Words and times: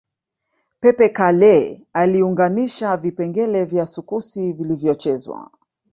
Pepe 0.79 1.09
Kalle 1.09 1.85
aliunganisha 1.93 2.97
vipengele 2.97 3.65
vya 3.65 3.85
sukusi 3.85 4.53
vilivyochezwa 4.53 5.51